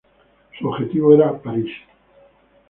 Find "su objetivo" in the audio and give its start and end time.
0.57-1.13